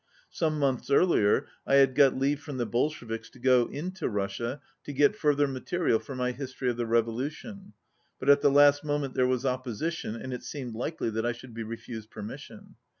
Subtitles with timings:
[0.31, 4.93] Some months earlier I had got leave from the Bolsheviks to go into Russia to
[4.93, 7.73] get further material for my history of the revo lution,
[8.19, 11.53] but at the last moment there was opposition and it seemed likely that I should
[11.53, 12.77] be refused per mission.